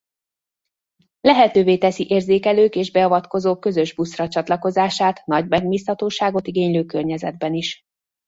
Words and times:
Lehetővé 1.21 1.77
teszi 1.77 2.05
érzékelők 2.09 2.75
és 2.75 2.91
beavatkozók 2.91 3.59
közös 3.59 3.93
buszra 3.95 4.27
csatlakozását 4.27 5.25
nagy 5.25 5.47
megbízhatóságot 5.47 6.47
igénylő 6.47 6.85
környezetben 6.85 7.53
is. 7.53 7.81